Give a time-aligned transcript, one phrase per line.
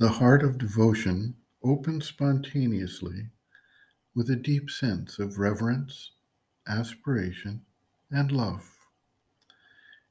[0.00, 3.30] The heart of devotion opens spontaneously
[4.14, 6.12] with a deep sense of reverence,
[6.68, 7.62] aspiration,
[8.08, 8.78] and love.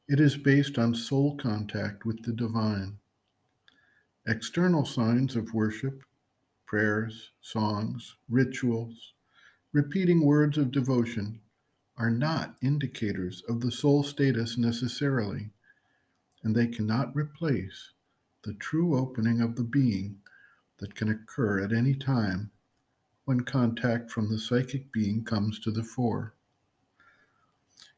[0.10, 2.98] It is based on soul contact with the divine.
[4.28, 6.04] External signs of worship,
[6.66, 9.14] prayers, songs, rituals,
[9.72, 11.40] repeating words of devotion
[11.96, 15.52] are not indicators of the soul status necessarily,
[16.44, 17.92] and they cannot replace
[18.48, 20.16] the true opening of the being
[20.78, 22.50] that can occur at any time
[23.26, 26.34] when contact from the psychic being comes to the fore.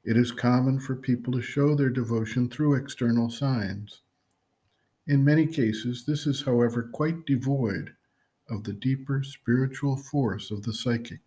[0.04, 4.02] It is common for people to show their devotion through external signs.
[5.06, 7.94] In many cases, this is, however, quite devoid
[8.50, 11.22] of the deeper spiritual force of the psychic.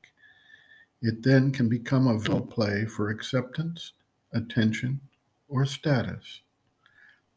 [1.00, 3.92] It then can become a visual play for acceptance,
[4.32, 5.00] attention,
[5.48, 6.40] or status.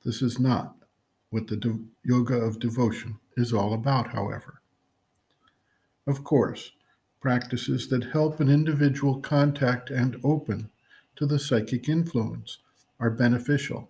[0.04, 0.78] This is not
[1.30, 4.62] what the de- yoga of devotion is all about, however.
[6.08, 6.72] Of course,
[7.20, 10.70] practices that help an individual contact and open
[11.16, 12.60] to the psychic influence
[13.00, 13.90] are beneficial,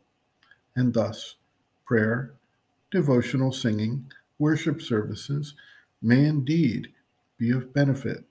[0.75, 1.35] and thus
[1.85, 2.33] prayer,
[2.91, 5.53] devotional singing, worship services
[6.01, 6.93] may indeed
[7.37, 8.23] be of benefit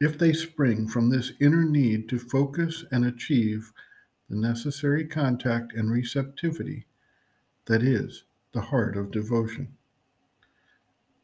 [0.00, 3.72] if they spring from this inner need to focus and achieve
[4.30, 6.86] the necessary contact and receptivity
[7.66, 8.24] that is
[8.58, 9.68] the heart of devotion.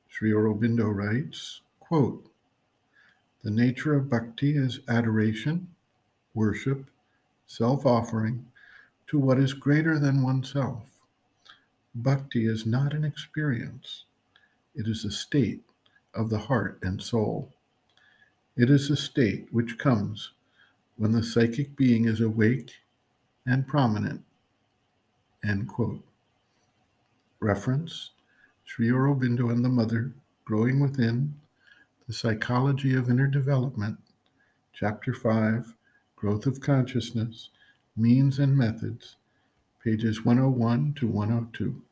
[0.07, 2.31] Sri Aurobindo writes, quote,
[3.43, 5.67] The nature of bhakti is adoration,
[6.33, 6.89] worship,
[7.49, 8.47] self offering
[9.09, 10.85] to what is greater than oneself.
[11.93, 14.05] Bhakti is not an experience,
[14.77, 15.65] it is a state
[16.15, 17.53] of the heart and soul.
[18.57, 20.31] It is a state which comes
[20.95, 22.71] when the psychic being is awake
[23.45, 24.23] and prominent.
[25.43, 26.05] End quote.
[27.45, 28.13] Reference
[28.65, 30.15] Sri Aurobindo and the Mother,
[30.47, 31.35] Growing Within,
[32.07, 33.99] The Psychology of Inner Development,
[34.73, 35.75] Chapter 5,
[36.17, 37.51] Growth of Consciousness,
[37.99, 39.17] Means and Methods,
[39.85, 41.83] pages 101 to 102.